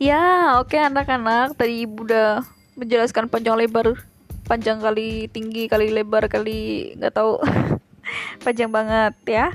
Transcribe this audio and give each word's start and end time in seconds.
Ya, 0.00 0.56
oke 0.56 0.80
anak-anak, 0.80 1.60
tadi 1.60 1.84
ibu 1.84 2.08
udah 2.08 2.40
menjelaskan 2.72 3.28
panjang 3.28 3.52
lebar, 3.52 4.00
panjang 4.48 4.80
kali 4.80 5.28
tinggi 5.28 5.68
kali 5.68 5.92
lebar 5.92 6.24
kali 6.24 6.96
nggak 6.96 7.20
tahu, 7.20 7.36
panjang 8.48 8.72
banget 8.72 9.12
ya. 9.28 9.46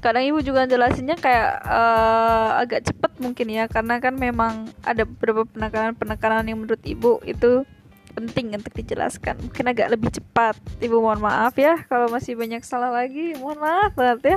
Kadang 0.00 0.24
ibu 0.24 0.40
juga 0.40 0.64
jelasinnya 0.64 1.20
kayak 1.20 1.60
uh, 1.68 2.56
agak 2.56 2.88
cepet 2.88 3.20
mungkin 3.20 3.52
ya, 3.52 3.68
karena 3.68 4.00
kan 4.00 4.16
memang 4.16 4.64
ada 4.80 5.04
beberapa 5.04 5.44
penekanan-penekanan 5.44 6.48
yang 6.48 6.56
menurut 6.64 6.80
ibu 6.80 7.20
itu 7.28 7.68
penting 8.16 8.56
untuk 8.56 8.72
dijelaskan. 8.72 9.36
Mungkin 9.44 9.76
agak 9.76 9.92
lebih 9.92 10.08
cepat. 10.08 10.56
Ibu 10.80 11.04
mohon 11.04 11.20
maaf 11.20 11.52
ya 11.60 11.84
kalau 11.84 12.08
masih 12.08 12.32
banyak 12.32 12.64
salah 12.64 12.88
lagi 12.88 13.36
mohon 13.36 13.60
maaf 13.60 13.92
banget 13.92 14.20
ya. 14.24 14.36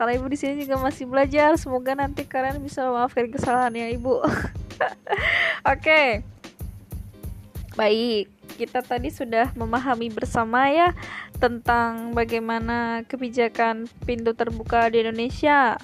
Kalau 0.00 0.08
ibu 0.08 0.24
di 0.32 0.40
sini 0.40 0.64
juga 0.64 0.80
masih 0.80 1.04
belajar 1.04 1.60
semoga 1.60 1.92
nanti 1.92 2.24
kalian 2.24 2.64
bisa 2.64 2.88
memaafkan 2.88 3.28
kesalahan 3.28 3.76
ya 3.76 3.92
ibu 3.92 4.24
oke. 5.72 6.02
Baik 7.78 8.40
kita 8.60 8.84
tadi 8.84 9.08
sudah 9.08 9.56
memahami 9.56 10.12
bersama 10.12 10.68
ya 10.68 10.92
tentang 11.40 12.12
bagaimana 12.12 13.08
kebijakan 13.08 13.88
pintu 14.04 14.36
terbuka 14.36 14.92
di 14.92 15.00
Indonesia. 15.00 15.80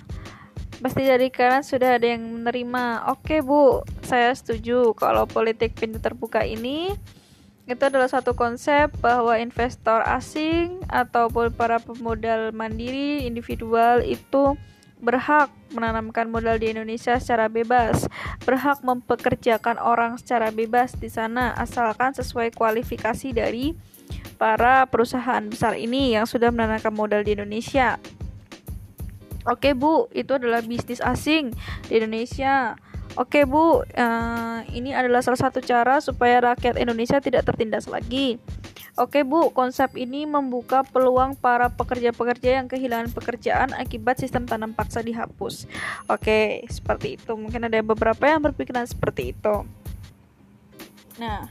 Pasti 0.77 1.09
dari 1.09 1.32
kalian 1.32 1.64
sudah 1.64 1.96
ada 1.96 2.05
yang 2.05 2.20
menerima. 2.20 3.09
Oke 3.09 3.41
bu. 3.41 3.80
Saya 4.05 4.36
setuju 4.36 4.92
kalau 4.92 5.24
politik 5.24 5.72
pintu 5.72 5.97
terbuka 6.05 6.44
ini 6.44 6.92
itu 7.66 7.83
adalah 7.83 8.06
satu 8.06 8.36
konsep 8.36 8.92
bahwa 9.02 9.34
investor 9.41 10.05
asing 10.05 10.78
ataupun 10.86 11.50
para 11.50 11.80
pemodal 11.83 12.52
mandiri 12.52 13.24
individual 13.27 14.05
itu 14.05 14.55
berhak 15.00 15.52
menanamkan 15.73 16.32
modal 16.32 16.56
di 16.56 16.72
Indonesia 16.72 17.20
secara 17.20 17.52
bebas, 17.52 18.08
berhak 18.48 18.80
mempekerjakan 18.80 19.77
orang 19.77 20.16
secara 20.16 20.48
bebas 20.48 20.97
di 20.97 21.12
sana 21.12 21.53
asalkan 21.56 22.16
sesuai 22.16 22.56
kualifikasi 22.56 23.36
dari 23.36 23.77
para 24.41 24.88
perusahaan 24.88 25.42
besar 25.48 25.77
ini 25.77 26.16
yang 26.16 26.25
sudah 26.25 26.48
menanamkan 26.53 26.92
modal 26.92 27.25
di 27.25 27.36
Indonesia. 27.36 28.00
Oke, 29.47 29.78
Bu, 29.78 30.11
itu 30.11 30.34
adalah 30.34 30.58
bisnis 30.64 30.98
asing 30.98 31.55
di 31.86 32.03
Indonesia. 32.03 32.75
Oke 33.16 33.48
Bu, 33.48 33.81
uh, 33.81 34.60
ini 34.77 34.92
adalah 34.92 35.25
salah 35.25 35.41
satu 35.41 35.64
cara 35.64 36.05
supaya 36.05 36.53
rakyat 36.53 36.77
Indonesia 36.77 37.16
tidak 37.16 37.48
tertindas 37.48 37.88
lagi. 37.88 38.36
Oke 38.96 39.22
Bu, 39.22 39.52
konsep 39.52 39.92
ini 39.96 40.24
membuka 40.24 40.80
peluang 40.84 41.36
para 41.36 41.69
pekerja-pekerja 41.69 42.62
yang 42.62 42.66
kehilangan 42.66 43.12
pekerjaan 43.12 43.77
akibat 43.77 44.16
sistem 44.16 44.48
tanam 44.48 44.72
paksa 44.72 45.05
dihapus. 45.05 45.69
Oke, 46.08 46.64
seperti 46.72 47.20
itu. 47.20 47.32
Mungkin 47.36 47.69
ada 47.69 47.77
beberapa 47.84 48.24
yang 48.24 48.41
berpikiran 48.41 48.88
seperti 48.88 49.36
itu. 49.36 49.69
Nah, 51.20 51.48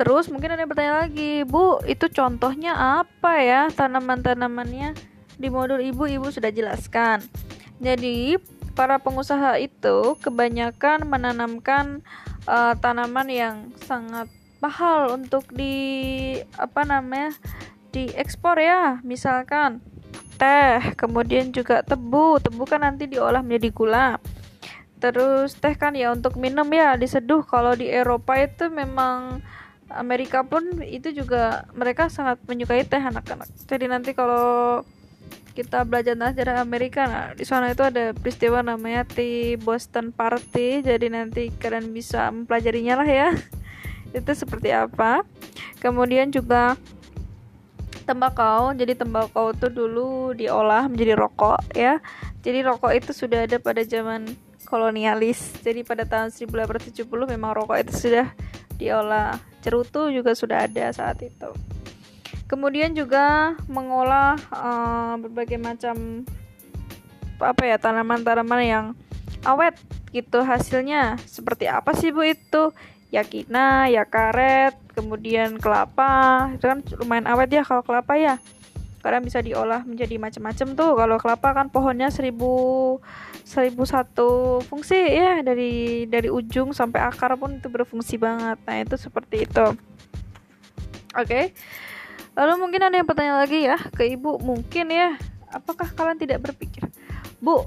terus 0.00 0.28
mungkin 0.32 0.56
ada 0.56 0.64
yang 0.64 0.70
bertanya 0.72 0.94
lagi, 1.04 1.44
Bu, 1.44 1.84
itu 1.84 2.08
contohnya 2.08 3.02
apa 3.04 3.40
ya 3.40 3.68
tanaman-tanamannya? 3.72 4.96
Di 5.40 5.48
modul 5.48 5.80
Ibu, 5.80 6.04
Ibu 6.20 6.28
sudah 6.28 6.52
jelaskan. 6.52 7.24
Jadi, 7.80 8.36
para 8.76 9.00
pengusaha 9.00 9.56
itu 9.56 10.16
kebanyakan 10.20 11.08
menanamkan 11.08 12.04
uh, 12.44 12.76
tanaman 12.76 13.28
yang 13.28 13.54
sangat 13.84 14.28
mahal 14.60 15.16
untuk 15.16 15.48
di 15.50 16.36
apa 16.54 16.84
namanya 16.84 17.34
diekspor 17.90 18.60
ya. 18.60 19.00
Misalkan 19.02 19.82
teh 20.36 20.94
kemudian 20.94 21.50
juga 21.50 21.82
tebu. 21.82 22.38
Tebu 22.40 22.62
kan 22.68 22.84
nanti 22.84 23.10
diolah 23.10 23.42
menjadi 23.42 23.68
gula. 23.74 24.08
Terus 25.00 25.56
teh 25.56 25.74
kan 25.74 25.96
ya 25.96 26.12
untuk 26.12 26.36
minum 26.36 26.68
ya 26.70 26.94
diseduh. 26.94 27.42
Kalau 27.48 27.74
di 27.74 27.88
Eropa 27.88 28.36
itu 28.38 28.68
memang 28.68 29.40
Amerika 29.90 30.46
pun 30.46 30.62
itu 30.86 31.10
juga 31.10 31.66
mereka 31.74 32.06
sangat 32.06 32.38
menyukai 32.46 32.86
teh 32.86 33.00
anak-anak. 33.00 33.50
Jadi 33.66 33.90
nanti 33.90 34.14
kalau 34.14 34.84
kita 35.50 35.82
belajar 35.82 36.14
sejarah 36.14 36.62
Amerika 36.62 37.10
nah 37.10 37.34
di 37.34 37.42
sana 37.42 37.74
itu 37.74 37.82
ada 37.82 38.14
peristiwa 38.14 38.62
namanya 38.62 39.02
di 39.08 39.58
Boston 39.58 40.14
Party. 40.14 40.84
Jadi 40.84 41.10
nanti 41.10 41.50
kalian 41.50 41.90
bisa 41.90 42.30
mempelajarinya 42.30 42.94
lah 43.02 43.08
ya 43.08 43.28
itu 44.10 44.32
seperti 44.34 44.74
apa? 44.74 45.22
Kemudian 45.78 46.30
juga 46.34 46.74
tembakau. 48.04 48.74
Jadi 48.74 48.98
tembakau 48.98 49.54
itu 49.54 49.70
dulu 49.70 50.34
diolah 50.34 50.90
menjadi 50.90 51.14
rokok 51.14 51.58
ya. 51.76 52.02
Jadi 52.42 52.64
rokok 52.66 52.92
itu 52.96 53.10
sudah 53.14 53.46
ada 53.46 53.62
pada 53.62 53.86
zaman 53.86 54.26
kolonialis. 54.66 55.62
Jadi 55.62 55.86
pada 55.86 56.02
tahun 56.06 56.34
1870 56.34 57.06
memang 57.30 57.54
rokok 57.54 57.78
itu 57.78 58.10
sudah 58.10 58.26
diolah. 58.80 59.38
Cerutu 59.60 60.10
juga 60.10 60.34
sudah 60.34 60.66
ada 60.66 60.90
saat 60.90 61.20
itu. 61.22 61.50
Kemudian 62.50 62.98
juga 62.98 63.54
mengolah 63.70 64.34
uh, 64.50 65.14
berbagai 65.22 65.60
macam 65.60 66.26
apa 67.40 67.62
ya 67.62 67.78
tanaman-tanaman 67.78 68.60
yang 68.66 68.86
awet 69.46 69.78
gitu 70.10 70.42
hasilnya. 70.42 71.14
Seperti 71.30 71.70
apa 71.70 71.94
sih 71.94 72.10
bu 72.10 72.26
itu 72.26 72.74
yakina 73.10 73.90
ya 73.90 74.06
karet 74.06 74.74
kemudian 74.94 75.58
kelapa. 75.58 76.50
Itu 76.54 76.70
kan 76.70 76.80
lumayan 77.02 77.26
awet 77.30 77.50
ya 77.50 77.62
kalau 77.62 77.82
kelapa 77.82 78.16
ya. 78.16 78.38
Karena 79.00 79.18
bisa 79.24 79.40
diolah 79.40 79.82
menjadi 79.84 80.20
macam-macam 80.20 80.68
tuh. 80.76 80.92
Kalau 80.94 81.16
kelapa 81.18 81.48
kan 81.56 81.66
pohonnya 81.72 82.12
seribu 82.12 82.98
seribu 83.44 83.82
satu 83.84 84.60
fungsi 84.66 84.98
ya. 84.98 85.42
Dari 85.42 86.06
dari 86.06 86.28
ujung 86.30 86.70
sampai 86.72 87.02
akar 87.04 87.36
pun 87.36 87.58
itu 87.58 87.68
berfungsi 87.68 88.16
banget. 88.16 88.58
Nah 88.64 88.76
itu 88.82 88.94
seperti 88.94 89.48
itu. 89.48 89.66
Oke. 91.16 91.26
Okay. 91.26 91.44
Lalu 92.38 92.54
mungkin 92.62 92.80
ada 92.86 92.94
yang 92.94 93.08
bertanya 93.08 93.34
lagi 93.42 93.66
ya 93.66 93.78
ke 93.90 94.06
ibu, 94.06 94.38
mungkin 94.38 94.86
ya, 94.94 95.18
apakah 95.50 95.90
kalian 95.90 96.18
tidak 96.18 96.38
berpikir, 96.40 96.86
bu, 97.42 97.66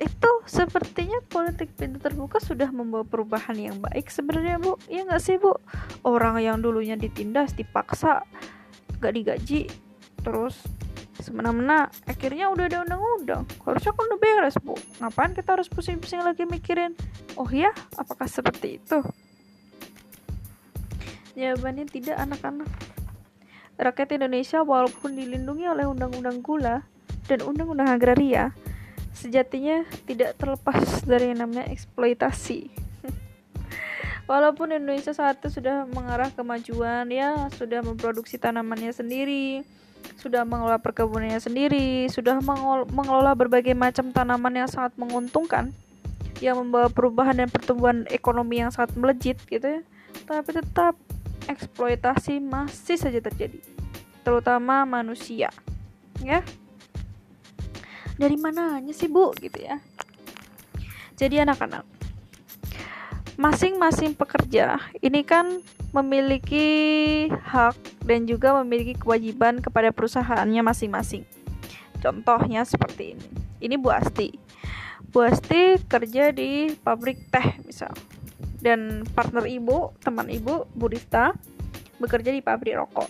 itu 0.00 0.30
sepertinya 0.48 1.20
politik 1.28 1.76
pintu 1.76 2.00
terbuka 2.00 2.40
sudah 2.40 2.72
membawa 2.72 3.04
perubahan 3.04 3.54
yang 3.54 3.76
baik 3.78 4.08
sebenarnya 4.08 4.56
bu, 4.56 4.80
ya 4.88 5.04
nggak 5.04 5.20
sih 5.20 5.36
bu? 5.36 5.52
Orang 6.02 6.40
yang 6.40 6.64
dulunya 6.64 6.96
ditindas, 6.96 7.52
dipaksa, 7.52 8.24
gak 8.98 9.12
digaji, 9.12 9.68
terus 10.24 10.56
semena-mena 11.20 11.92
akhirnya 12.08 12.48
udah 12.48 12.64
ada 12.64 12.80
undang-undang 12.80 13.44
harusnya 13.68 13.92
kan 13.92 14.08
udah 14.08 14.20
beres 14.24 14.56
bu 14.56 14.72
ngapain 15.04 15.36
kita 15.36 15.52
harus 15.52 15.68
pusing-pusing 15.68 16.24
lagi 16.24 16.48
mikirin 16.48 16.96
oh 17.36 17.44
ya 17.52 17.76
apakah 18.00 18.24
seperti 18.24 18.80
itu 18.80 19.04
Jawabannya 21.38 21.86
tidak 21.86 22.18
anak-anak. 22.18 22.68
Rakyat 23.80 24.18
Indonesia 24.18 24.60
walaupun 24.60 25.16
dilindungi 25.16 25.64
oleh 25.70 25.86
undang-undang 25.86 26.42
gula 26.44 26.84
dan 27.30 27.40
undang-undang 27.46 27.88
agraria, 27.88 28.52
sejatinya 29.20 29.84
tidak 30.08 30.40
terlepas 30.40 31.04
dari 31.04 31.30
yang 31.36 31.44
namanya 31.44 31.68
eksploitasi. 31.68 32.72
walaupun 34.30 34.72
Indonesia 34.72 35.12
saat 35.12 35.44
itu 35.44 35.60
sudah 35.60 35.84
mengarah 35.92 36.32
kemajuan, 36.32 37.04
ya 37.12 37.52
sudah 37.52 37.84
memproduksi 37.84 38.40
tanamannya 38.40 38.96
sendiri, 38.96 39.66
sudah 40.16 40.48
mengelola 40.48 40.80
perkebunannya 40.80 41.40
sendiri, 41.40 42.08
sudah 42.08 42.40
mengelola 42.88 43.36
berbagai 43.36 43.76
macam 43.76 44.14
tanaman 44.14 44.64
yang 44.64 44.68
sangat 44.70 44.96
menguntungkan, 44.96 45.74
yang 46.40 46.56
membawa 46.56 46.88
perubahan 46.88 47.44
dan 47.44 47.48
pertumbuhan 47.52 48.08
ekonomi 48.08 48.64
yang 48.64 48.72
sangat 48.72 48.96
melejit 48.96 49.36
gitu 49.50 49.80
ya. 49.80 49.82
Tapi 50.24 50.50
tetap 50.56 50.94
eksploitasi 51.50 52.38
masih 52.38 52.96
saja 52.96 53.18
terjadi, 53.18 53.58
terutama 54.24 54.86
manusia. 54.86 55.50
Ya. 56.20 56.44
Dari 58.20 58.36
mananya 58.36 58.92
sih, 58.92 59.08
Bu? 59.08 59.32
gitu 59.40 59.64
ya. 59.64 59.80
Jadi 61.16 61.40
anak-anak, 61.40 61.88
masing-masing 63.40 64.12
pekerja 64.12 64.76
ini 65.00 65.24
kan 65.24 65.64
memiliki 65.96 66.68
hak 67.32 68.04
dan 68.04 68.28
juga 68.28 68.60
memiliki 68.60 68.92
kewajiban 69.00 69.64
kepada 69.64 69.88
perusahaannya 69.88 70.60
masing-masing. 70.60 71.24
Contohnya 72.04 72.68
seperti 72.68 73.16
ini. 73.16 73.26
Ini 73.64 73.80
Bu 73.80 73.88
Asti. 73.88 74.36
Bu 75.08 75.24
Asti 75.24 75.80
kerja 75.88 76.28
di 76.32 76.76
pabrik 76.76 77.32
teh 77.32 77.56
misal 77.64 77.92
dan 78.60 79.08
partner 79.16 79.48
ibu, 79.48 79.96
teman 80.04 80.28
ibu, 80.28 80.68
Burista, 80.76 81.32
bekerja 81.96 82.32
di 82.32 82.44
pabrik 82.44 82.76
rokok. 82.76 83.08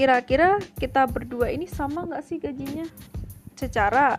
Kira-kira 0.00 0.56
kita 0.80 1.04
berdua 1.04 1.52
ini 1.52 1.68
sama 1.68 2.08
nggak 2.08 2.24
sih 2.24 2.40
gajinya? 2.40 2.88
Secara 3.52 4.16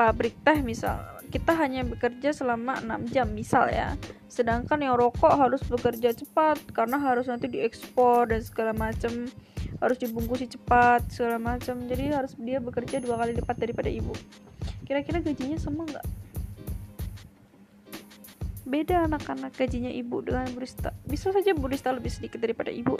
pabrik 0.00 0.32
teh 0.40 0.64
misal, 0.64 0.96
kita 1.28 1.52
hanya 1.60 1.84
bekerja 1.84 2.32
selama 2.32 2.80
6 2.80 3.12
jam 3.12 3.28
misal 3.28 3.68
ya. 3.68 4.00
Sedangkan 4.32 4.80
yang 4.80 4.96
rokok 4.96 5.36
harus 5.36 5.60
bekerja 5.68 6.16
cepat 6.16 6.56
karena 6.72 6.96
harus 6.96 7.28
nanti 7.28 7.52
diekspor 7.52 8.32
dan 8.32 8.40
segala 8.40 8.72
macam 8.72 9.28
harus 9.76 10.00
dibungkusi 10.00 10.48
cepat 10.48 11.04
segala 11.12 11.36
macam 11.36 11.84
jadi 11.84 12.16
harus 12.16 12.32
dia 12.40 12.56
bekerja 12.56 13.04
dua 13.04 13.20
kali 13.20 13.36
lipat 13.36 13.56
daripada 13.58 13.90
ibu 13.90 14.14
kira-kira 14.86 15.18
gajinya 15.20 15.58
sama 15.58 15.84
nggak 15.84 16.06
beda 18.64 19.04
anak-anak 19.04 19.52
gajinya 19.52 19.92
ibu 19.92 20.24
dengan 20.24 20.48
barista. 20.56 20.96
Bisa 21.04 21.28
saja 21.30 21.52
barista 21.52 21.92
lebih 21.92 22.08
sedikit 22.08 22.40
daripada 22.40 22.72
ibu. 22.72 22.96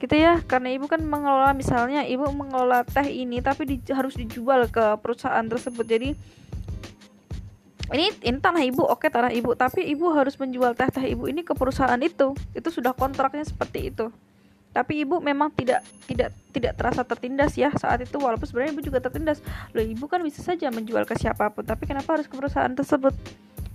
Gitu 0.00 0.14
ya 0.16 0.40
karena 0.48 0.72
ibu 0.72 0.88
kan 0.88 1.04
mengelola 1.04 1.52
misalnya 1.52 2.08
ibu 2.08 2.24
mengelola 2.32 2.88
teh 2.88 3.04
ini 3.04 3.44
tapi 3.44 3.68
di, 3.68 3.76
harus 3.92 4.16
dijual 4.16 4.64
ke 4.72 4.96
perusahaan 5.04 5.44
tersebut. 5.44 5.84
Jadi 5.84 6.10
ini 7.88 8.06
ini 8.24 8.38
tanah 8.40 8.64
ibu 8.64 8.80
oke 8.80 9.12
tanah 9.12 9.28
ibu. 9.36 9.52
Tapi 9.52 9.84
ibu 9.92 10.08
harus 10.16 10.40
menjual 10.40 10.72
teh 10.72 10.88
teh 10.88 11.04
ibu 11.12 11.28
ini 11.28 11.44
ke 11.44 11.52
perusahaan 11.52 12.00
itu. 12.00 12.32
Itu 12.56 12.68
sudah 12.72 12.96
kontraknya 12.96 13.44
seperti 13.44 13.92
itu. 13.92 14.08
Tapi 14.72 15.04
ibu 15.04 15.20
memang 15.20 15.52
tidak 15.52 15.84
tidak 16.08 16.32
tidak 16.52 16.72
terasa 16.80 17.04
tertindas 17.04 17.52
ya 17.60 17.68
saat 17.76 18.00
itu. 18.08 18.16
Walaupun 18.16 18.48
sebenarnya 18.48 18.72
ibu 18.72 18.82
juga 18.84 19.04
tertindas. 19.04 19.44
Loh 19.76 19.84
ibu 19.84 20.08
kan 20.08 20.24
bisa 20.24 20.40
saja 20.40 20.72
menjual 20.72 21.04
ke 21.04 21.12
siapa 21.12 21.52
pun 21.52 21.68
tapi 21.68 21.84
kenapa 21.84 22.16
harus 22.16 22.24
ke 22.24 22.32
perusahaan 22.32 22.72
tersebut 22.72 23.12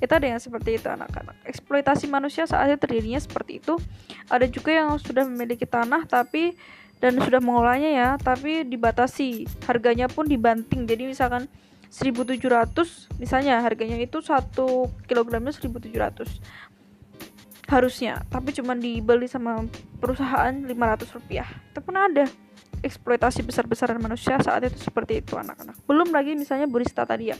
itu 0.03 0.11
ada 0.11 0.27
yang 0.27 0.41
seperti 0.43 0.75
itu 0.75 0.91
anak-anak. 0.91 1.47
Eksploitasi 1.47 2.11
manusia 2.11 2.43
saat 2.43 2.67
itu 2.67 2.79
terjadinya 2.83 3.23
seperti 3.23 3.63
itu. 3.63 3.79
Ada 4.27 4.51
juga 4.51 4.75
yang 4.75 4.91
sudah 4.99 5.23
memiliki 5.23 5.63
tanah 5.63 6.03
tapi 6.03 6.59
dan 6.99 7.15
sudah 7.23 7.39
mengolahnya 7.39 7.91
ya 7.95 8.09
tapi 8.19 8.67
dibatasi. 8.67 9.47
Harganya 9.63 10.11
pun 10.11 10.27
dibanting. 10.27 10.83
Jadi 10.83 11.07
misalkan 11.07 11.47
1700 11.87 12.35
misalnya 13.15 13.63
harganya 13.63 13.95
itu 14.01 14.19
satu 14.19 14.91
kilogramnya 15.07 15.53
1700 15.53 16.25
harusnya 17.69 18.25
tapi 18.33 18.49
cuma 18.49 18.73
dibeli 18.75 19.29
sama 19.29 19.63
perusahaan 20.03 20.51
500 20.51 21.15
rupiah. 21.15 21.47
Itu 21.71 21.79
pun 21.79 21.95
ada 21.95 22.27
eksploitasi 22.83 23.47
besar-besaran 23.47 23.95
manusia 24.03 24.35
saat 24.43 24.67
itu 24.67 24.75
seperti 24.83 25.23
itu 25.23 25.39
anak-anak. 25.39 25.79
Belum 25.87 26.11
lagi 26.11 26.35
misalnya 26.35 26.67
barista 26.67 27.07
tadi 27.07 27.31
ya 27.31 27.37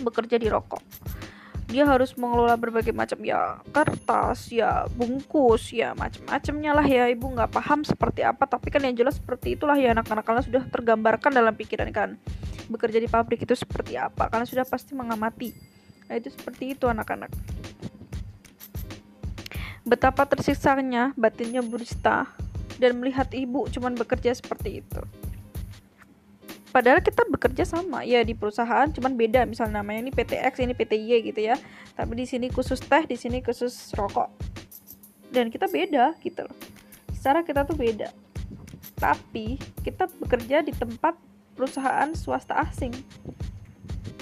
bekerja 0.00 0.36
di 0.40 0.48
rokok. 0.48 0.82
Dia 1.70 1.86
harus 1.86 2.18
mengelola 2.18 2.58
berbagai 2.58 2.90
macam 2.90 3.22
ya 3.22 3.62
kertas 3.70 4.50
ya 4.50 4.90
bungkus 4.90 5.70
ya 5.70 5.94
macam-macamnya 5.94 6.72
lah 6.74 6.82
ya. 6.82 7.06
Ibu 7.14 7.30
nggak 7.30 7.54
paham 7.54 7.86
seperti 7.86 8.26
apa 8.26 8.42
tapi 8.50 8.74
kan 8.74 8.82
yang 8.82 8.98
jelas 8.98 9.22
seperti 9.22 9.54
itulah 9.54 9.78
ya 9.78 9.94
anak-anak 9.94 10.26
kalian 10.26 10.44
sudah 10.50 10.62
tergambarkan 10.66 11.30
dalam 11.30 11.54
pikiran 11.54 11.86
kan. 11.94 12.18
Bekerja 12.66 12.98
di 12.98 13.06
pabrik 13.06 13.46
itu 13.46 13.54
seperti 13.54 13.94
apa? 13.94 14.26
Kalian 14.26 14.50
sudah 14.50 14.66
pasti 14.66 14.98
mengamati. 14.98 15.54
Nah 16.10 16.18
itu 16.18 16.34
seperti 16.34 16.74
itu 16.74 16.90
anak-anak. 16.90 17.30
Betapa 19.86 20.26
tersiksanya 20.26 21.14
batinnya 21.14 21.62
Burista 21.62 22.26
dan 22.82 22.98
melihat 22.98 23.30
ibu 23.30 23.70
cuman 23.70 23.94
bekerja 23.94 24.34
seperti 24.34 24.82
itu. 24.82 25.02
Padahal 26.70 27.02
kita 27.02 27.26
bekerja 27.26 27.66
sama 27.66 28.06
ya 28.06 28.22
di 28.22 28.34
perusahaan, 28.34 28.86
cuman 28.90 29.18
beda 29.18 29.42
misalnya 29.42 29.82
namanya 29.82 30.06
ini 30.06 30.12
PTX, 30.14 30.62
ini 30.62 30.74
PTY 30.74 31.16
gitu 31.26 31.40
ya. 31.42 31.58
Tapi 31.98 32.12
di 32.14 32.26
sini 32.26 32.46
khusus 32.46 32.78
teh, 32.78 33.02
di 33.06 33.18
sini 33.18 33.42
khusus 33.42 33.90
rokok. 33.98 34.30
Dan 35.34 35.50
kita 35.50 35.66
beda 35.66 36.14
gitu 36.22 36.46
loh. 36.46 36.56
Secara 37.10 37.42
kita 37.42 37.66
tuh 37.66 37.74
beda. 37.74 38.14
Tapi 38.98 39.58
kita 39.82 40.06
bekerja 40.22 40.62
di 40.62 40.70
tempat 40.70 41.18
perusahaan 41.58 42.14
swasta 42.14 42.54
asing. 42.62 42.94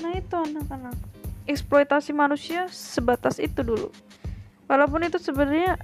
Nah 0.01 0.17
itu 0.17 0.35
anak-anak. 0.35 0.97
Eksploitasi 1.45 2.17
manusia 2.17 2.69
sebatas 2.69 3.37
itu 3.41 3.61
dulu 3.65 3.89
walaupun 4.69 5.09
itu 5.09 5.19
sebenarnya 5.19 5.81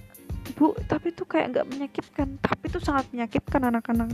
bu 0.54 0.76
tapi 0.86 1.10
itu 1.10 1.24
kayak 1.24 1.56
nggak 1.56 1.66
menyakitkan 1.72 2.36
tapi 2.38 2.68
itu 2.68 2.78
sangat 2.78 3.08
menyakitkan 3.10 3.64
anak-anak 3.64 4.12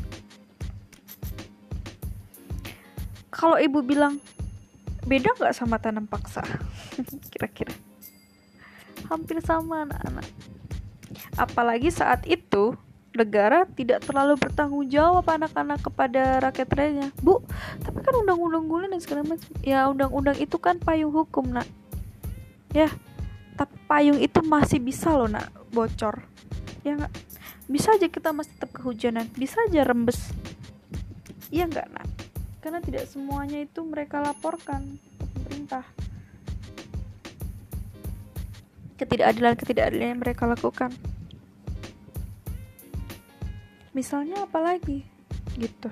kalau 3.41 3.57
ibu 3.57 3.81
bilang 3.81 4.21
beda 5.09 5.33
nggak 5.33 5.57
sama 5.57 5.81
tanam 5.81 6.05
paksa? 6.05 6.45
Kira-kira. 7.33 7.73
Hampir 9.09 9.41
sama 9.41 9.89
anak-anak. 9.89 10.29
Apalagi 11.41 11.89
saat 11.89 12.29
itu 12.29 12.77
negara 13.17 13.65
tidak 13.65 14.05
terlalu 14.05 14.37
bertanggung 14.37 14.87
jawab 14.93 15.25
anak-anak 15.25 15.81
kepada 15.83 16.39
rakyat 16.39 16.69
rakyatnya 16.71 17.09
bu 17.19 17.43
tapi 17.83 18.07
kan 18.07 18.15
undang-undang 18.23 18.69
gulen 18.69 18.93
dan 18.93 19.01
segala 19.01 19.25
macam. 19.25 19.49
Ya 19.65 19.89
undang-undang 19.89 20.37
itu 20.37 20.61
kan 20.61 20.77
payung 20.77 21.17
hukum 21.17 21.49
nak. 21.49 21.65
Ya 22.77 22.93
tapi 23.57 23.73
payung 23.89 24.21
itu 24.21 24.45
masih 24.45 24.85
bisa 24.85 25.17
loh 25.17 25.33
nak 25.33 25.49
bocor. 25.73 26.29
Ya 26.85 26.93
nggak? 26.93 27.13
Bisa 27.73 27.97
aja 27.97 28.05
kita 28.05 28.37
masih 28.37 28.53
tetap 28.53 28.77
kehujanan. 28.77 29.33
Bisa 29.33 29.65
aja 29.65 29.81
rembes. 29.81 30.29
Iya 31.49 31.67
nggak 31.67 31.89
nak 31.89 32.10
karena 32.61 32.81
tidak 32.85 33.09
semuanya 33.09 33.65
itu 33.65 33.81
mereka 33.81 34.21
laporkan 34.21 35.01
ke 35.17 35.25
pemerintah. 35.33 35.85
Ketidakadilan 39.01 39.57
ketidakadilan 39.57 40.09
yang 40.13 40.21
mereka 40.21 40.45
lakukan. 40.45 40.93
Misalnya 43.97 44.45
apalagi 44.45 45.09
gitu. 45.57 45.89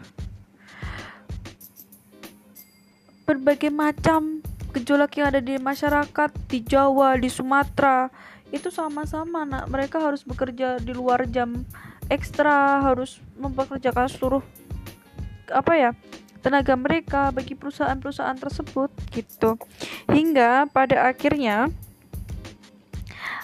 Berbagai 3.25 3.73
macam 3.73 4.45
gejolak 4.77 5.17
yang 5.17 5.33
ada 5.33 5.41
di 5.41 5.57
masyarakat 5.57 6.31
di 6.53 6.61
Jawa, 6.65 7.17
di 7.17 7.33
Sumatera 7.33 8.13
itu 8.53 8.69
sama-sama 8.69 9.49
nak. 9.49 9.73
Mereka 9.73 10.01
harus 10.01 10.21
bekerja 10.21 10.77
di 10.81 10.93
luar 10.93 11.25
jam 11.33 11.65
ekstra 12.09 12.81
harus 12.85 13.21
mempekerjakan 13.37 14.09
seluruh 14.09 14.45
apa 15.49 15.73
ya 15.77 15.91
tenaga 16.49 16.75
mereka 16.81 17.29
bagi 17.29 17.53
perusahaan-perusahaan 17.53 18.41
tersebut 18.41 18.89
gitu 19.13 19.61
hingga 20.09 20.65
pada 20.73 21.13
akhirnya 21.13 21.69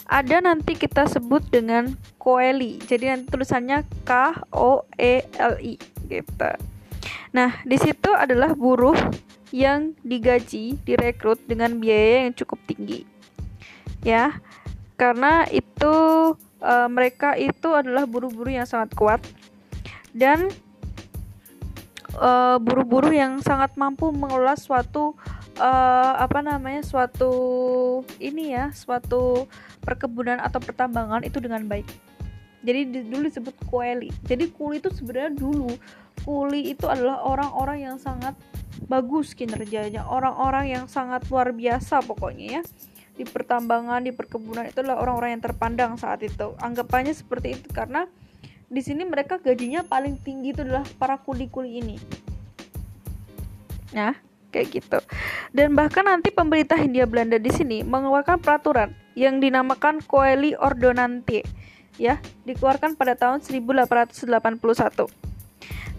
ada 0.09 0.41
nanti 0.41 0.73
kita 0.73 1.05
sebut 1.05 1.45
dengan 1.53 1.93
koeli 2.17 2.81
jadi 2.81 3.12
nanti 3.12 3.29
tulisannya 3.29 3.85
K 4.09 4.41
O 4.56 4.89
E 4.97 5.21
L 5.37 5.61
I 5.61 5.77
gitu 6.09 6.51
nah 7.37 7.61
di 7.69 7.77
situ 7.77 8.09
adalah 8.09 8.56
buruh 8.56 8.97
yang 9.55 9.95
digaji, 10.03 10.83
direkrut 10.83 11.39
dengan 11.47 11.79
biaya 11.79 12.27
yang 12.27 12.35
cukup 12.35 12.59
tinggi. 12.67 13.07
Ya. 14.03 14.43
Karena 14.99 15.47
itu 15.47 15.95
e, 16.59 16.75
mereka 16.91 17.39
itu 17.39 17.71
adalah 17.71 18.03
buru-buru 18.11 18.50
yang 18.50 18.67
sangat 18.67 18.91
kuat 18.99 19.23
dan 20.11 20.50
e, 22.14 22.30
buru-buru 22.62 23.11
yang 23.11 23.42
sangat 23.42 23.75
mampu 23.75 24.11
mengelola 24.14 24.54
suatu 24.54 25.18
e, 25.59 25.71
apa 26.18 26.40
namanya? 26.40 26.83
suatu 26.87 27.33
ini 28.23 28.54
ya, 28.54 28.71
suatu 28.75 29.50
perkebunan 29.83 30.38
atau 30.38 30.62
pertambangan 30.62 31.26
itu 31.26 31.42
dengan 31.42 31.66
baik. 31.66 31.87
Jadi 32.64 33.04
dulu 33.12 33.28
disebut 33.28 33.54
kueli. 33.68 34.09
Jadi 34.25 34.49
kuli 34.49 34.80
itu 34.80 34.88
sebenarnya 34.88 35.37
dulu 35.37 35.68
kuli 36.25 36.73
itu 36.73 36.88
adalah 36.88 37.21
orang-orang 37.21 37.85
yang 37.85 37.97
sangat 38.00 38.33
bagus 38.85 39.33
kinerjanya 39.33 40.04
orang-orang 40.04 40.68
yang 40.68 40.85
sangat 40.90 41.25
luar 41.30 41.54
biasa 41.54 42.04
pokoknya 42.04 42.61
ya 42.61 42.62
di 43.14 43.23
pertambangan 43.23 44.02
di 44.02 44.11
perkebunan 44.11 44.66
itu 44.66 44.83
adalah 44.83 44.99
orang-orang 45.06 45.38
yang 45.38 45.44
terpandang 45.44 45.92
saat 45.94 46.21
itu 46.26 46.59
anggapannya 46.59 47.14
seperti 47.14 47.54
itu 47.54 47.68
karena 47.71 48.11
di 48.75 48.83
sini 48.83 49.07
mereka 49.07 49.38
gajinya 49.38 49.87
paling 49.87 50.19
tinggi 50.19 50.50
itu 50.50 50.66
adalah 50.66 50.83
para 50.99 51.14
kuli-kuli 51.23 51.78
ini. 51.78 51.97
Nah 53.95 54.19
kayak 54.50 54.69
gitu. 54.75 54.99
Dan 55.54 55.78
bahkan 55.78 56.07
nanti 56.07 56.35
pemerintah 56.35 56.78
Hindia 56.78 57.07
Belanda 57.07 57.38
di 57.38 57.50
sini 57.54 57.87
mengeluarkan 57.87 58.43
peraturan 58.43 58.90
yang 59.14 59.38
dinamakan 59.38 60.02
Coeli 60.02 60.59
Ordonante 60.59 61.47
ya 61.95 62.19
dikeluarkan 62.43 62.99
pada 62.99 63.14
tahun 63.14 63.38
1881 63.38 64.35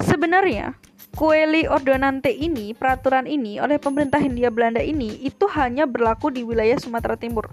sebenarnya 0.04 0.76
Kueli 1.16 1.64
Ordonante 1.64 2.28
ini, 2.28 2.76
peraturan 2.76 3.24
ini 3.24 3.56
oleh 3.56 3.80
pemerintah 3.80 4.20
Hindia 4.20 4.52
Belanda 4.52 4.84
ini 4.84 5.16
itu 5.24 5.48
hanya 5.48 5.88
berlaku 5.88 6.28
di 6.28 6.44
wilayah 6.44 6.76
Sumatera 6.76 7.16
Timur. 7.16 7.48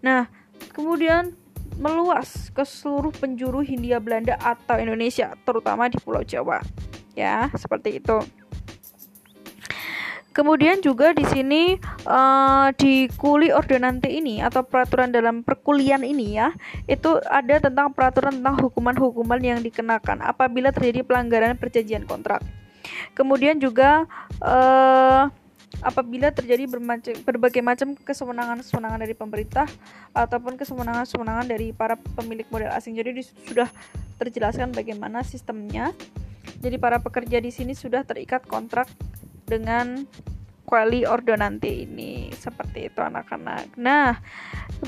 Nah, 0.00 0.24
kemudian 0.72 1.36
meluas 1.78 2.50
ke 2.50 2.66
seluruh 2.66 3.14
penjuru 3.14 3.62
Hindia 3.62 4.02
Belanda 4.02 4.34
atau 4.42 4.76
Indonesia, 4.76 5.32
terutama 5.46 5.86
di 5.86 5.96
Pulau 6.02 6.26
Jawa. 6.26 6.58
Ya, 7.14 7.50
seperti 7.54 8.02
itu. 8.02 8.18
Kemudian 10.34 10.78
juga 10.78 11.10
di 11.10 11.26
sini 11.26 11.82
uh, 12.06 12.70
di 12.78 13.10
Kuli 13.18 13.50
Ordonante 13.50 14.06
ini 14.06 14.38
atau 14.38 14.62
peraturan 14.62 15.10
dalam 15.10 15.42
perkulian 15.42 16.06
ini 16.06 16.38
ya, 16.38 16.54
itu 16.86 17.18
ada 17.26 17.58
tentang 17.58 17.90
peraturan 17.90 18.38
tentang 18.38 18.54
hukuman-hukuman 18.62 19.42
yang 19.42 19.58
dikenakan 19.58 20.22
apabila 20.22 20.70
terjadi 20.70 21.02
pelanggaran 21.02 21.58
perjanjian 21.58 22.06
kontrak. 22.06 22.38
Kemudian 23.18 23.58
juga 23.58 24.06
uh, 24.38 25.26
apabila 25.78 26.34
terjadi 26.34 26.66
berbagai 27.22 27.62
macam 27.62 27.94
kesewenangan-kesewenangan 27.94 29.00
dari 29.04 29.14
pemerintah 29.14 29.66
ataupun 30.16 30.58
kesewenangan-kesewenangan 30.58 31.46
dari 31.46 31.70
para 31.70 31.94
pemilik 31.94 32.48
modal 32.50 32.74
asing. 32.74 32.98
Jadi 32.98 33.22
sudah 33.46 33.70
terjelaskan 34.18 34.74
bagaimana 34.74 35.22
sistemnya. 35.22 35.94
Jadi 36.58 36.74
para 36.80 36.98
pekerja 36.98 37.38
di 37.38 37.54
sini 37.54 37.76
sudah 37.76 38.02
terikat 38.02 38.42
kontrak 38.48 38.90
dengan 39.46 40.02
quali 40.68 41.06
ordonante 41.08 41.70
ini 41.70 42.28
seperti 42.34 42.92
itu 42.92 43.00
anak-anak. 43.00 43.78
Nah, 43.80 44.18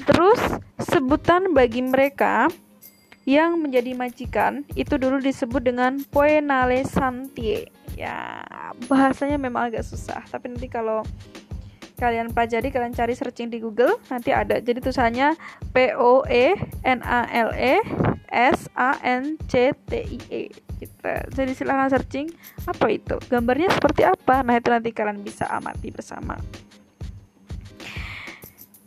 terus 0.04 0.40
sebutan 0.76 1.54
bagi 1.54 1.80
mereka 1.80 2.50
yang 3.24 3.62
menjadi 3.62 3.94
majikan 3.94 4.66
itu 4.74 4.98
dulu 4.98 5.22
disebut 5.22 5.62
dengan 5.62 6.02
poenale 6.10 6.82
santie. 6.84 7.70
Ya, 8.00 8.40
bahasanya 8.88 9.36
memang 9.36 9.68
agak 9.68 9.84
susah, 9.84 10.24
tapi 10.32 10.48
nanti 10.48 10.72
kalau 10.72 11.04
kalian 12.00 12.32
pelajari 12.32 12.72
kalian 12.72 12.96
cari 12.96 13.12
searching 13.12 13.52
di 13.52 13.60
Google 13.60 14.00
nanti 14.08 14.32
ada. 14.32 14.56
Jadi 14.56 14.80
tulisannya 14.80 15.36
P 15.76 15.92
O 16.00 16.24
E 16.24 16.56
N 16.80 17.04
A 17.04 17.28
L 17.28 17.52
E 17.52 17.76
S 18.32 18.72
A 18.72 18.96
N 19.04 19.36
C 19.44 19.76
T 19.84 19.92
I 20.00 20.18
E 20.32 20.42
gitu. 20.80 21.12
jadi 21.36 21.52
silahkan 21.52 21.92
searching 21.92 22.32
apa 22.64 22.88
itu? 22.88 23.20
Gambarnya 23.28 23.68
seperti 23.68 24.08
apa? 24.08 24.40
Nah 24.40 24.56
itu 24.56 24.72
nanti 24.72 24.96
kalian 24.96 25.20
bisa 25.20 25.44
amati 25.52 25.92
bersama. 25.92 26.40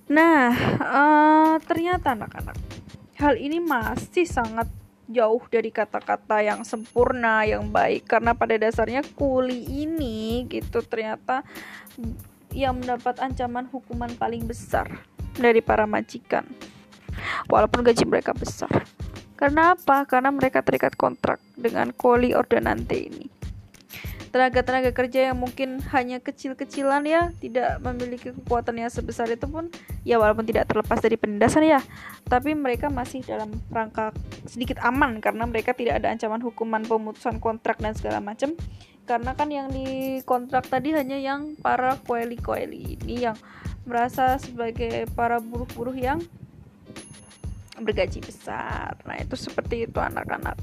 Nah 0.10 0.50
uh, 0.82 1.54
ternyata 1.62 2.18
anak-anak 2.18 2.58
hal 3.22 3.38
ini 3.38 3.62
masih 3.62 4.26
sangat 4.26 4.66
jauh 5.14 5.42
dari 5.48 5.70
kata-kata 5.70 6.42
yang 6.42 6.66
sempurna 6.66 7.46
yang 7.46 7.70
baik 7.70 8.10
karena 8.10 8.34
pada 8.34 8.58
dasarnya 8.58 9.06
kuli 9.14 9.64
ini 9.70 10.50
gitu 10.50 10.82
ternyata 10.82 11.46
yang 12.54 12.82
mendapat 12.82 13.22
ancaman 13.22 13.70
hukuman 13.70 14.10
paling 14.18 14.46
besar 14.46 14.90
dari 15.38 15.62
para 15.62 15.86
majikan. 15.90 16.46
Walaupun 17.50 17.86
gaji 17.86 18.06
mereka 18.06 18.34
besar. 18.34 18.86
Karena 19.38 19.74
apa? 19.78 20.06
Karena 20.06 20.30
mereka 20.30 20.62
terikat 20.62 20.94
kontrak 20.94 21.42
dengan 21.58 21.90
koli 21.94 22.34
ordonante 22.38 22.96
ini. 22.96 23.43
Tenaga-tenaga 24.34 24.90
kerja 24.98 25.30
yang 25.30 25.38
mungkin 25.38 25.78
hanya 25.94 26.18
kecil-kecilan 26.18 27.06
ya, 27.06 27.30
tidak 27.38 27.78
memiliki 27.86 28.34
kekuatan 28.34 28.82
yang 28.82 28.90
sebesar 28.90 29.30
itu 29.30 29.46
pun 29.46 29.70
ya 30.02 30.18
walaupun 30.18 30.42
tidak 30.42 30.74
terlepas 30.74 30.98
dari 30.98 31.22
penindasan 31.22 31.70
ya, 31.70 31.78
tapi 32.26 32.58
mereka 32.58 32.90
masih 32.90 33.22
dalam 33.22 33.54
rangka 33.70 34.10
sedikit 34.50 34.82
aman 34.82 35.22
karena 35.22 35.46
mereka 35.46 35.78
tidak 35.78 36.02
ada 36.02 36.10
ancaman 36.10 36.42
hukuman 36.42 36.82
pemutusan 36.82 37.38
kontrak 37.38 37.78
dan 37.78 37.94
segala 37.94 38.18
macam 38.26 38.58
karena 39.04 39.36
kan 39.36 39.52
yang 39.52 39.68
di 39.70 40.18
kontrak 40.24 40.66
tadi 40.66 40.96
hanya 40.96 41.20
yang 41.20 41.60
para 41.60 42.00
koeli-koeli 42.08 43.04
ini 43.04 43.28
yang 43.28 43.38
merasa 43.84 44.40
sebagai 44.40 45.12
para 45.12 45.44
buruh-buruh 45.44 45.94
yang 45.94 46.24
bergaji 47.76 48.24
besar. 48.24 48.96
Nah, 49.04 49.20
itu 49.20 49.36
seperti 49.36 49.92
itu 49.92 50.00
anak-anak. 50.00 50.56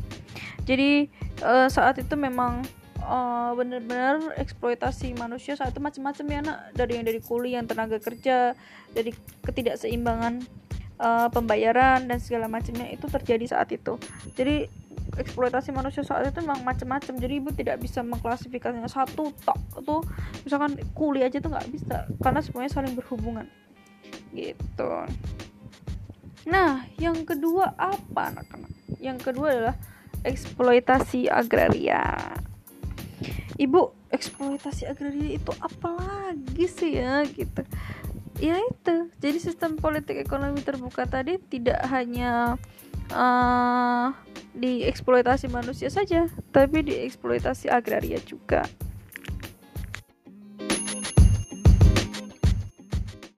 Jadi 0.65 1.13
uh, 1.45 1.69
saat 1.69 2.01
itu 2.01 2.17
memang 2.17 2.65
uh, 3.11 3.53
benar-benar 3.59 4.39
eksploitasi 4.39 5.19
manusia 5.19 5.59
saat 5.59 5.75
itu 5.75 5.83
macam-macam 5.83 6.25
ya 6.31 6.41
nak. 6.47 6.59
Dari 6.79 6.93
yang 7.03 7.05
dari 7.05 7.21
kuliah, 7.21 7.59
yang 7.59 7.67
tenaga 7.67 7.99
kerja, 7.99 8.55
dari 8.95 9.11
ketidakseimbangan 9.43 10.47
uh, 11.03 11.29
pembayaran 11.35 12.07
dan 12.07 12.19
segala 12.23 12.47
macamnya 12.47 12.87
itu 12.87 13.11
terjadi 13.11 13.59
saat 13.59 13.75
itu. 13.75 13.99
Jadi 14.39 14.71
eksploitasi 15.19 15.75
manusia 15.75 16.07
saat 16.07 16.31
itu 16.31 16.39
memang 16.39 16.63
macam-macam 16.63 17.19
jadi 17.19 17.35
ibu 17.43 17.51
tidak 17.51 17.83
bisa 17.83 18.07
mengklasifikasinya. 18.07 18.87
Satu 18.87 19.35
tok 19.43 19.59
itu 19.83 19.97
misalkan 20.47 20.79
kuliah 20.95 21.27
aja 21.27 21.43
tuh 21.43 21.51
nggak 21.51 21.69
bisa 21.75 22.07
karena 22.23 22.41
semuanya 22.41 22.71
saling 22.71 22.95
berhubungan. 22.95 23.51
Gitu. 24.31 24.93
Nah 26.47 26.87
yang 27.03 27.27
kedua 27.27 27.75
apa 27.75 28.31
anak-anak? 28.31 28.71
Yang 29.03 29.19
kedua 29.33 29.47
adalah 29.51 29.77
eksploitasi 30.23 31.33
agraria 31.33 32.39
ibu 33.61 33.93
eksploitasi 34.09 34.89
agraria 34.89 35.37
itu 35.37 35.53
apa 35.61 35.93
lagi 36.01 36.65
sih 36.65 36.97
ya 36.97 37.21
gitu 37.29 37.61
ya 38.41 38.57
itu 38.57 39.13
jadi 39.21 39.39
sistem 39.39 39.77
politik 39.77 40.17
ekonomi 40.17 40.65
terbuka 40.65 41.05
tadi 41.05 41.37
tidak 41.53 41.77
hanya 41.93 42.57
uh, 43.13 44.17
dieksploitasi 44.55 45.47
manusia 45.51 45.91
saja, 45.93 46.27
tapi 46.51 46.83
dieksploitasi 46.87 47.71
agraria 47.71 48.19
juga. 48.23 48.67